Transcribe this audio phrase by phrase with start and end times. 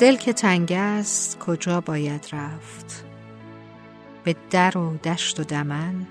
[0.00, 3.04] دل که تنگ است کجا باید رفت؟
[4.24, 6.06] به در و دشت و دمن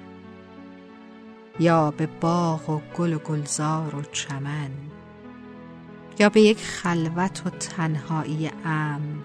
[1.60, 4.70] یا به باغ و گل و گلزار و چمن
[6.20, 9.24] یا به یک خلوت و تنهایی امن؟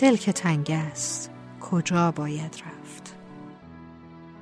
[0.00, 1.30] دل که تنگ است
[1.60, 3.16] کجا باید رفت؟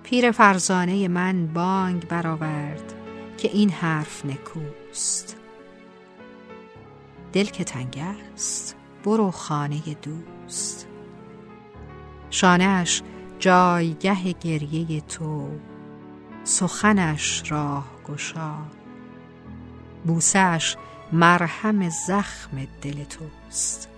[0.02, 2.94] پیر فرزانه من بانگ برآورد
[3.38, 5.41] که این حرف نکوست.
[7.32, 7.98] دل که تنگ
[8.34, 8.76] است.
[9.04, 10.86] برو خانه دوست.
[12.30, 13.02] شانهاش
[13.38, 15.48] جایگه گریه تو.
[16.44, 18.54] سخنش راه گشا.
[20.06, 20.76] بوسش
[21.12, 23.88] مرهم زخم دل توست.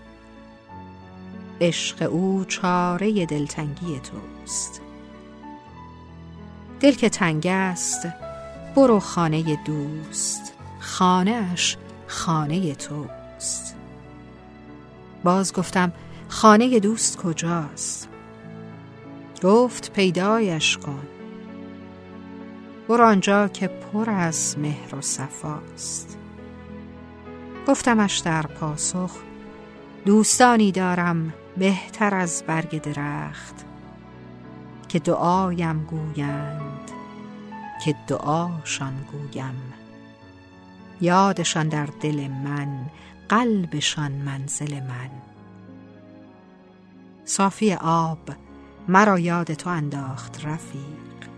[1.60, 4.80] عشق او چاره دلتنگی توست.
[6.80, 8.08] دل که تنگ است.
[8.76, 10.52] برو خانه دوست.
[10.80, 11.76] خانهاش
[12.06, 12.74] خانه
[15.24, 15.92] باز گفتم
[16.28, 18.08] خانه دوست کجاست؟
[19.42, 21.02] گفت پیدایش کن.
[22.88, 26.18] برو آنجا که پر از مهر و صفاست.
[27.68, 29.10] گفتمش در پاسخ
[30.04, 33.54] دوستانی دارم بهتر از برگ درخت
[34.88, 36.90] که دعایم گویند
[37.84, 39.72] که دعاشان گویم.
[41.00, 42.68] یادشان در دل من
[43.28, 45.10] قلبشان منزل من.
[47.24, 48.30] صافی آب
[48.88, 51.28] مرا یاد تو انداخت رفیق.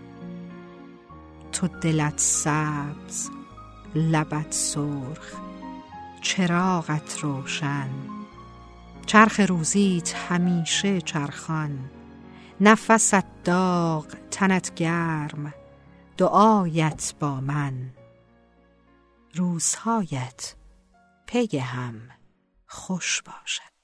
[1.51, 3.29] تو دلت سبز
[3.95, 5.33] لبت سرخ
[6.21, 7.89] چراغت روشن.
[9.05, 11.79] چرخ روزیت همیشه چرخان.
[12.61, 15.53] نفست داغ تنت گرم
[16.17, 17.73] دعایت با من.
[19.35, 20.55] روزهایت
[21.27, 22.09] پی هم
[22.67, 23.76] خوش باشد.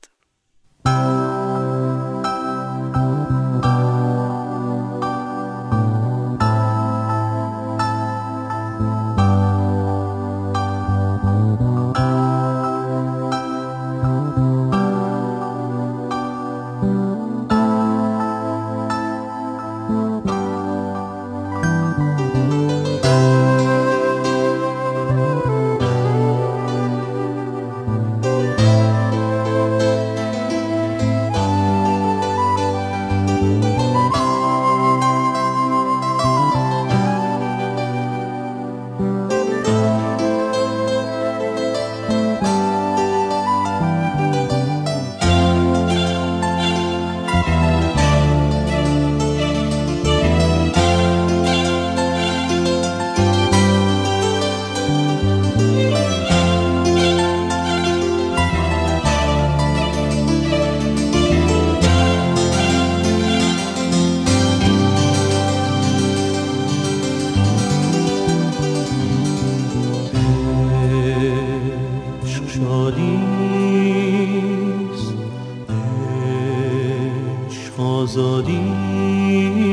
[78.23, 79.72] عشق آزادیست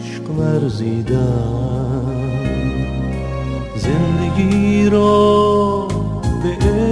[0.00, 1.52] عشق ورزیدن.
[3.76, 5.88] زندگی را
[6.42, 6.82] به عشق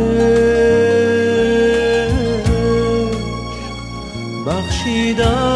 [4.46, 5.49] بخشیدن.